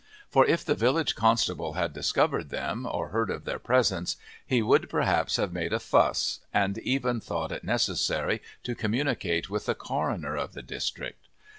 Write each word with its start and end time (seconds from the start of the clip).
For 0.31 0.47
if 0.47 0.65
the 0.65 0.73
village 0.73 1.13
constable 1.13 1.73
had 1.73 1.93
discovered 1.93 2.49
them, 2.49 2.87
or 2.89 3.09
heard 3.09 3.29
of 3.29 3.45
their 3.45 3.59
presence, 3.59 4.17
he 4.43 4.59
would 4.63 4.89
perhaps 4.89 5.35
have 5.35 5.53
made 5.53 5.73
a 5.73 5.79
fuss 5.79 6.39
and 6.51 6.75
even 6.79 7.19
thought 7.19 7.51
it 7.51 7.63
necessary 7.63 8.41
to 8.63 8.73
communicate 8.73 9.51
with 9.51 9.67
the 9.67 9.75
coroner 9.75 10.35
of 10.35 10.53
the 10.53 10.63
district. 10.63 11.27